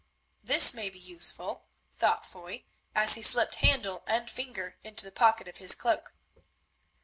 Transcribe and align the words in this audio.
"This 0.43 0.73
may 0.73 0.89
be 0.89 0.97
useful," 0.97 1.67
thought 1.91 2.25
Foy, 2.25 2.65
as 2.95 3.13
he 3.13 3.21
slipped 3.21 3.53
handle 3.61 4.01
and 4.07 4.31
finger 4.31 4.77
into 4.81 5.05
the 5.05 5.11
pocket 5.11 5.47
of 5.47 5.57
his 5.57 5.75
cloak. 5.75 6.15